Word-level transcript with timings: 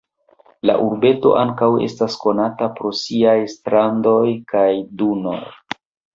La 0.69 0.75
urbeto 0.85 1.33
ankaŭ 1.41 1.69
estas 1.87 2.15
konata 2.23 2.71
pro 2.81 2.93
siaj 3.01 3.37
strandoj 3.53 4.25
kaj 4.55 4.67
dunoj. 5.05 5.39